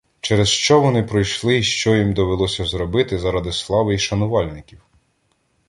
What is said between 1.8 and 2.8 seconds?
їм довелося